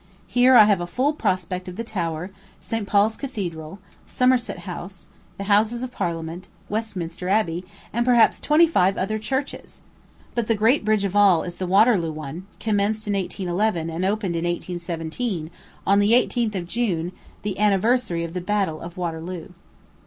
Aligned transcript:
Here 0.25 0.55
I 0.55 0.63
have 0.63 0.81
a 0.81 0.87
full 0.87 1.13
prospect 1.13 1.67
of 1.67 1.75
the 1.75 1.83
Tower, 1.83 2.31
St. 2.59 2.87
Paul's 2.87 3.15
Cathedral, 3.15 3.77
Somerset 4.07 4.57
House, 4.65 5.05
the 5.37 5.43
Houses 5.43 5.83
of 5.83 5.91
Parliament, 5.91 6.47
Westminster 6.69 7.29
Abbey, 7.29 7.63
and 7.93 8.03
perhaps 8.03 8.39
twenty 8.39 8.65
five 8.65 8.97
other 8.97 9.19
churches! 9.19 9.83
But 10.33 10.47
the 10.47 10.55
great 10.55 10.83
bridge 10.83 11.03
of 11.03 11.15
all 11.15 11.43
is 11.43 11.57
the 11.57 11.67
Waterloo 11.67 12.11
one, 12.11 12.47
commenced 12.59 13.05
in 13.05 13.13
1811, 13.13 13.91
and 13.91 14.03
opened 14.03 14.35
in 14.35 14.43
1817, 14.43 15.51
on 15.85 15.99
the 15.99 16.13
18th 16.13 16.55
of 16.55 16.67
June, 16.67 17.11
the 17.43 17.59
anniversary 17.59 18.23
of 18.23 18.33
the 18.33 18.41
battle 18.41 18.81
of 18.81 18.97
Waterloo. 18.97 19.49